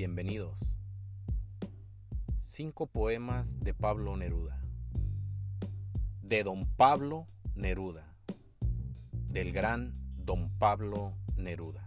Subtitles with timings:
[0.00, 0.74] Bienvenidos.
[2.46, 4.58] Cinco poemas de Pablo Neruda.
[6.22, 8.10] De don Pablo Neruda.
[9.28, 11.86] Del gran don Pablo Neruda.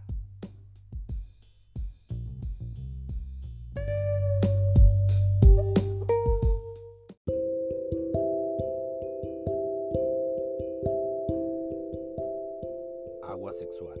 [13.24, 14.00] Agua sexual.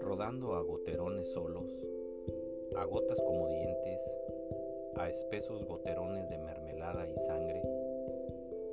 [0.00, 1.70] Rodando a goterones solos,
[2.76, 4.00] a gotas como dientes,
[4.96, 7.62] a espesos goterones de mermelada y sangre,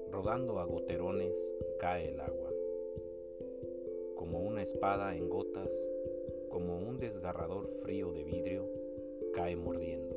[0.10, 1.34] rodando a goterones
[1.80, 2.50] cae el agua.
[4.16, 5.70] Como una espada en gotas,
[6.50, 8.66] como un desgarrador frío de vidrio,
[9.34, 10.16] cae mordiendo,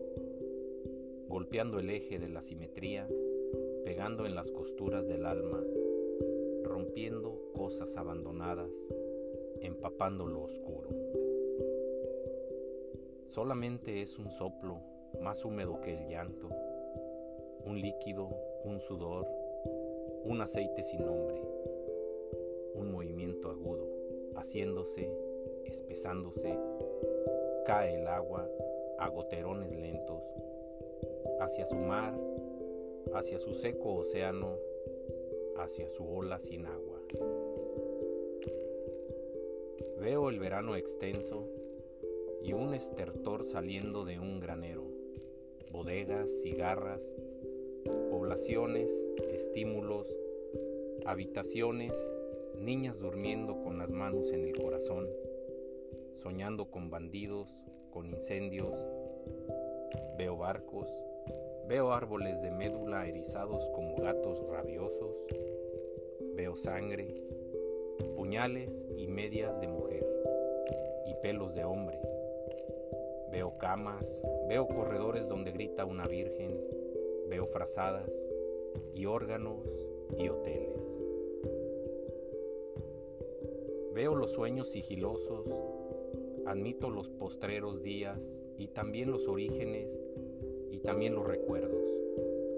[1.29, 3.09] golpeando el eje de la simetría,
[3.85, 5.63] pegando en las costuras del alma,
[6.63, 8.71] rompiendo cosas abandonadas,
[9.61, 10.89] empapando lo oscuro.
[13.33, 14.77] Solamente es un soplo
[15.23, 16.51] más húmedo que el llanto,
[17.65, 18.29] un líquido,
[18.63, 19.27] un sudor,
[20.25, 21.41] un aceite sin nombre,
[22.75, 23.89] un movimiento agudo,
[24.35, 25.11] haciéndose,
[25.65, 26.59] espesándose,
[27.65, 28.47] cae el agua
[28.99, 30.23] a goterones lentos,
[31.41, 32.15] hacia su mar,
[33.15, 34.59] hacia su seco océano,
[35.57, 37.01] hacia su ola sin agua.
[39.99, 41.62] Veo el verano extenso
[42.43, 44.85] y un estertor saliendo de un granero,
[45.71, 47.01] bodegas, cigarras,
[48.11, 48.91] poblaciones,
[49.33, 50.09] estímulos,
[51.05, 51.93] habitaciones,
[52.59, 55.09] niñas durmiendo con las manos en el corazón,
[56.17, 57.49] soñando con bandidos,
[57.91, 58.81] con incendios.
[60.19, 60.89] Veo barcos,
[61.69, 65.17] veo árboles de médula erizados como gatos rabiosos,
[66.35, 67.23] veo sangre,
[68.17, 70.07] puñales y medias de mujer
[71.07, 72.12] y pelos de hombre.
[73.33, 76.55] Veo camas, veo corredores donde grita una virgen,
[77.31, 78.13] veo frazadas
[78.95, 79.67] y órganos
[80.19, 80.83] y hoteles.
[83.95, 85.49] Veo los sueños sigilosos,
[86.45, 88.23] admito los postreros días
[88.59, 89.89] y también los orígenes
[90.71, 91.91] y también los recuerdos.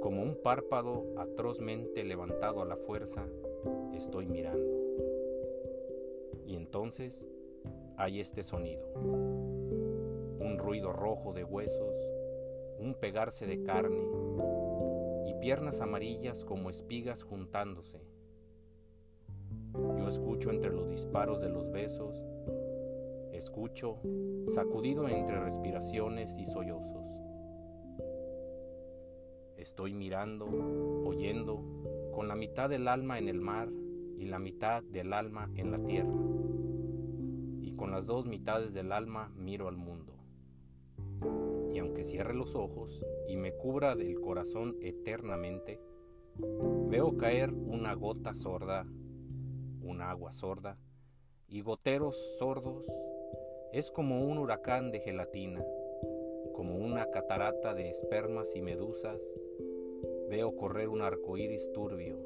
[0.00, 3.28] Como un párpado atrozmente levantado a la fuerza,
[3.94, 4.74] estoy mirando.
[6.44, 7.28] Y entonces
[7.96, 9.53] hay este sonido.
[10.54, 11.98] Un ruido rojo de huesos,
[12.78, 14.06] un pegarse de carne
[15.26, 18.00] y piernas amarillas como espigas juntándose.
[19.98, 22.24] Yo escucho entre los disparos de los besos,
[23.32, 23.98] escucho
[24.54, 27.04] sacudido entre respiraciones y sollozos.
[29.56, 30.46] Estoy mirando,
[31.04, 31.64] oyendo,
[32.12, 33.68] con la mitad del alma en el mar
[34.18, 36.14] y la mitad del alma en la tierra.
[37.60, 40.13] Y con las dos mitades del alma miro al mundo.
[41.74, 45.80] Y aunque cierre los ojos y me cubra del corazón eternamente,
[46.88, 48.86] veo caer una gota sorda,
[49.82, 50.78] un agua sorda
[51.48, 52.86] y goteros sordos.
[53.72, 55.64] Es como un huracán de gelatina,
[56.54, 59.20] como una catarata de espermas y medusas.
[60.30, 62.24] Veo correr un arco iris turbio,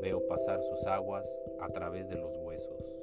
[0.00, 2.95] veo pasar sus aguas a través de los huesos.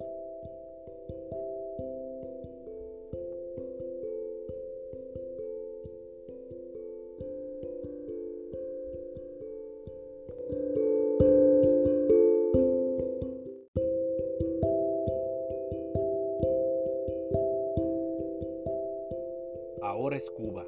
[20.03, 20.67] Ahora es Cuba.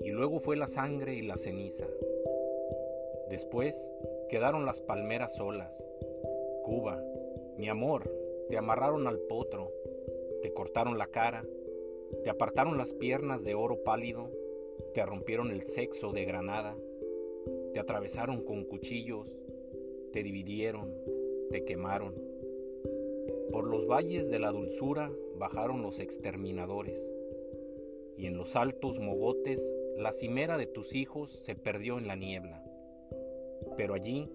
[0.00, 1.86] Y luego fue la sangre y la ceniza.
[3.28, 3.76] Después
[4.28, 5.86] quedaron las palmeras solas.
[6.64, 7.00] Cuba,
[7.56, 8.12] mi amor,
[8.48, 9.72] te amarraron al potro,
[10.42, 11.44] te cortaron la cara,
[12.24, 14.28] te apartaron las piernas de oro pálido,
[14.92, 16.76] te rompieron el sexo de granada,
[17.72, 19.28] te atravesaron con cuchillos,
[20.12, 20.92] te dividieron,
[21.52, 22.16] te quemaron.
[23.52, 27.10] Por los valles de la dulzura bajaron los exterminadores,
[28.18, 32.62] y en los altos mogotes la cimera de tus hijos se perdió en la niebla.
[33.74, 34.30] Pero allí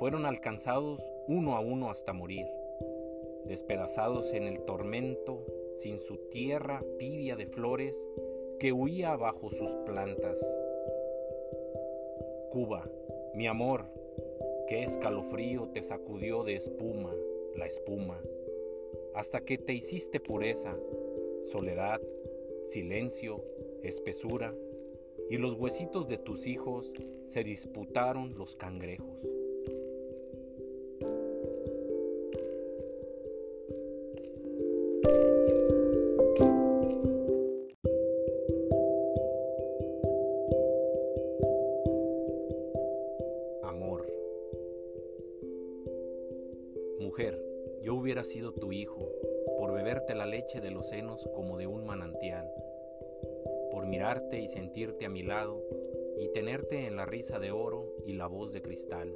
[0.00, 2.46] fueron alcanzados uno a uno hasta morir,
[3.44, 5.46] despedazados en el tormento,
[5.76, 7.96] sin su tierra tibia de flores
[8.58, 10.44] que huía bajo sus plantas.
[12.50, 12.90] Cuba,
[13.32, 13.84] mi amor,
[14.66, 17.14] qué escalofrío te sacudió de espuma,
[17.54, 18.20] la espuma,
[19.14, 20.76] hasta que te hiciste pureza,
[21.42, 22.00] soledad,
[22.68, 23.44] silencio,
[23.82, 24.54] espesura,
[25.30, 26.92] y los huesitos de tus hijos
[27.28, 29.37] se disputaron los cangrejos.
[49.58, 52.48] Por beberte la leche de los senos como de un manantial,
[53.72, 55.60] por mirarte y sentirte a mi lado
[56.16, 59.12] y tenerte en la risa de oro y la voz de cristal,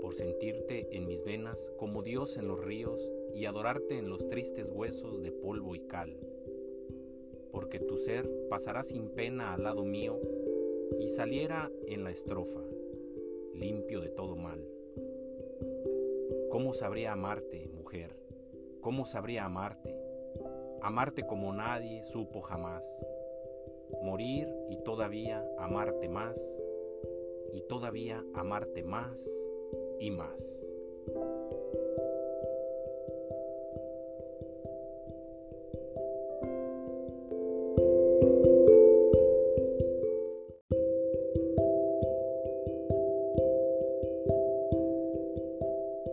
[0.00, 4.70] por sentirte en mis venas como Dios en los ríos y adorarte en los tristes
[4.70, 6.16] huesos de polvo y cal,
[7.50, 10.20] porque tu ser pasará sin pena al lado mío
[11.00, 12.62] y saliera en la estrofa,
[13.54, 14.64] limpio de todo mal.
[16.50, 17.69] ¿Cómo sabría amarte?
[18.80, 19.94] ¿Cómo sabría amarte?
[20.80, 22.84] Amarte como nadie supo jamás.
[24.02, 26.40] Morir y todavía amarte más,
[27.52, 29.22] y todavía amarte más
[29.98, 30.64] y más.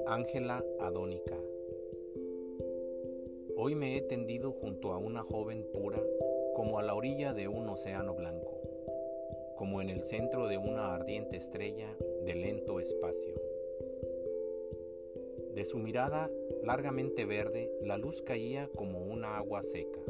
[0.05, 1.37] Ángela Adónica.
[3.59, 6.00] Hoy me he tendido junto a una joven pura
[6.54, 8.62] como a la orilla de un océano blanco,
[9.56, 13.33] como en el centro de una ardiente estrella de lento espacio.
[15.56, 16.30] De su mirada
[16.63, 20.01] largamente verde, la luz caía como una agua seca,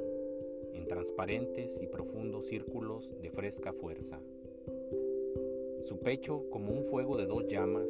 [0.74, 4.20] en transparentes y profundos círculos de fresca fuerza.
[5.84, 7.90] Su pecho, como un fuego de dos llamas,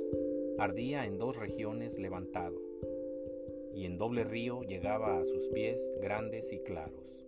[0.60, 2.67] ardía en dos regiones levantado,
[3.78, 7.28] y en doble río llegaba a sus pies grandes y claros.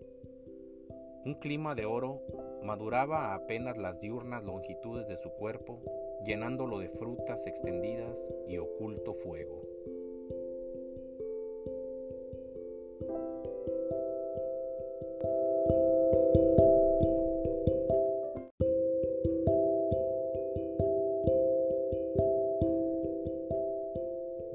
[1.23, 2.23] Un clima de oro
[2.63, 5.79] maduraba apenas las diurnas longitudes de su cuerpo,
[6.25, 8.17] llenándolo de frutas extendidas
[8.47, 9.61] y oculto fuego.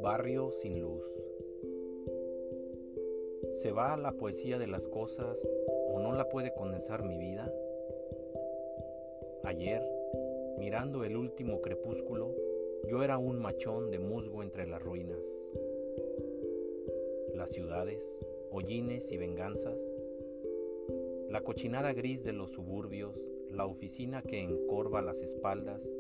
[0.03, 1.24] Barrio sin luz.
[3.65, 5.39] ¿Se va la poesía de las cosas
[5.89, 7.51] o no la puede condensar mi vida?
[9.43, 9.83] Ayer,
[10.59, 12.35] mirando el último crepúsculo,
[12.91, 15.27] yo era un machón de musgo entre las ruinas.
[17.35, 18.05] Las ciudades,
[18.51, 19.79] hollines y venganzas,
[21.31, 23.17] la cochinada gris de los suburbios,
[23.51, 25.91] la oficina que encorva las espaldas,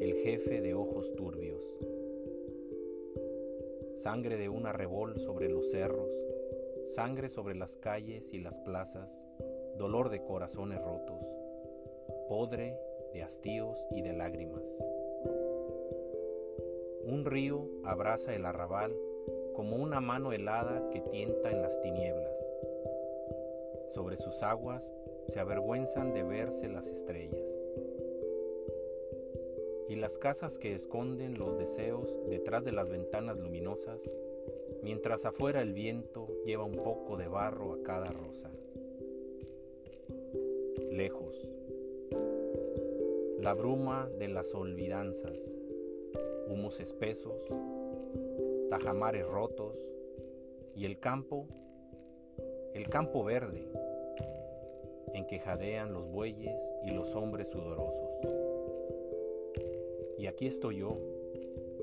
[0.00, 1.78] el jefe de ojos turbios
[4.00, 6.10] sangre de un arrebol sobre los cerros,
[6.94, 9.24] sangre sobre las calles y las plazas,
[9.76, 11.24] dolor de corazones rotos,
[12.28, 12.76] podre
[13.12, 14.64] de hastíos y de lágrimas.
[17.04, 18.94] Un río abraza el arrabal
[19.54, 22.34] como una mano helada que tienta en las tinieblas.
[23.88, 24.92] Sobre sus aguas
[25.28, 27.40] se avergüenzan de verse las estrellas
[29.88, 34.00] y las casas que esconden los deseos detrás de las ventanas luminosas,
[34.82, 38.50] mientras afuera el viento lleva un poco de barro a cada rosa.
[40.90, 41.36] Lejos,
[43.40, 45.38] la bruma de las olvidanzas,
[46.48, 47.42] humos espesos,
[48.68, 49.78] tajamares rotos
[50.74, 51.46] y el campo,
[52.74, 53.66] el campo verde,
[55.14, 58.10] en que jadean los bueyes y los hombres sudorosos.
[60.18, 60.98] Y aquí estoy yo,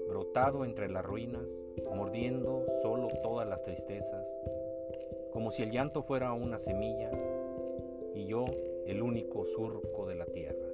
[0.07, 1.47] brotado entre las ruinas,
[1.95, 4.25] mordiendo solo todas las tristezas,
[5.31, 7.11] como si el llanto fuera una semilla
[8.13, 8.45] y yo
[8.85, 10.66] el único surco de la tierra.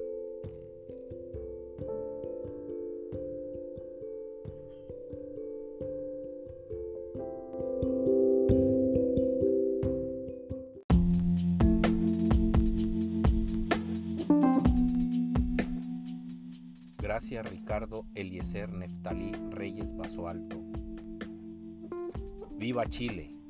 [17.14, 20.64] Gracias Ricardo Eliezer Neftalí Reyes Paso Alto.
[22.58, 23.43] Viva Chile.